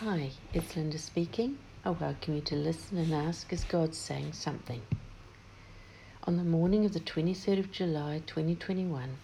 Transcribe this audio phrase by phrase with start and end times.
[0.00, 1.56] Hi, it's Linda speaking.
[1.82, 4.82] I welcome you to listen and ask as God's saying something.
[6.24, 9.16] On the morning of the 23rd of July 2021,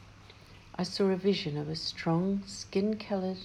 [0.74, 3.36] I saw a vision of a strong, skin coloured,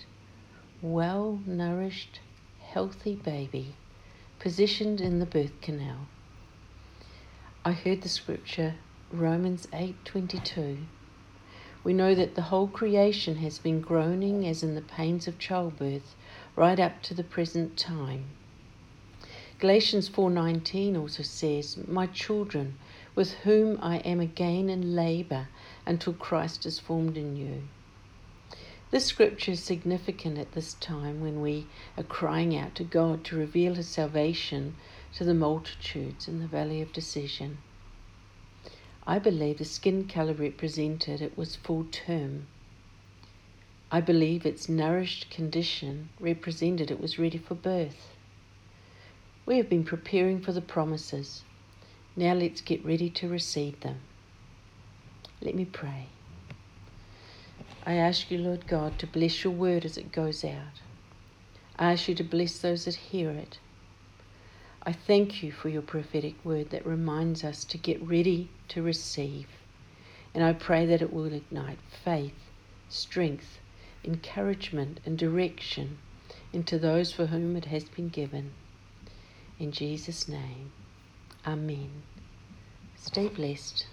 [0.82, 2.21] well nourished,
[2.62, 3.75] healthy baby
[4.39, 6.07] positioned in the birth canal.
[7.66, 8.75] I heard the scripture
[9.12, 10.86] Romans 8:22
[11.88, 16.16] we know that the whole creation has been groaning as in the pains of childbirth
[16.54, 18.26] right up to the present time.
[19.58, 22.78] Galatians 4:19 also says, "My children,
[23.16, 25.48] with whom I am again in labor
[25.86, 27.62] until Christ is formed in you."
[28.92, 31.67] This scripture is significant at this time when we
[31.98, 34.76] are crying out to God to reveal his salvation
[35.14, 37.59] to the multitudes in the valley of decision.
[39.09, 42.47] I believe the skin colour represented it was full term.
[43.89, 48.17] I believe its nourished condition represented it was ready for birth.
[49.45, 51.44] We have been preparing for the promises.
[52.17, 53.99] Now let's get ready to receive them.
[55.39, 56.08] Let me pray.
[57.86, 60.81] I ask you, Lord God, to bless your word as it goes out.
[61.80, 63.59] I ask you to bless those that hear it
[64.88, 69.47] I thank you for your prophetic word that reminds us to get ready to receive.
[70.33, 72.52] And I pray that it will ignite faith,
[72.88, 73.59] strength,
[74.05, 75.97] encouragement, and direction
[76.53, 78.53] into those for whom it has been given.
[79.59, 80.71] In Jesus' name,
[81.45, 82.03] Amen.
[82.95, 83.88] Stay blessed.